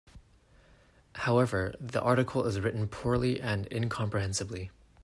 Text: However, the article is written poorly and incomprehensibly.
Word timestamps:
However, 1.13 1.75
the 1.79 2.01
article 2.01 2.45
is 2.47 2.59
written 2.59 2.87
poorly 2.87 3.39
and 3.39 3.71
incomprehensibly. 3.71 4.71